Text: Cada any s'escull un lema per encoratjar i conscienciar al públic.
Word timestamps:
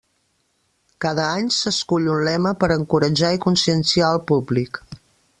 Cada 1.05 1.25
any 1.41 1.49
s'escull 1.57 2.07
un 2.13 2.23
lema 2.27 2.53
per 2.63 2.69
encoratjar 2.79 3.31
i 3.37 3.41
conscienciar 3.47 4.07
al 4.09 4.23
públic. 4.33 4.81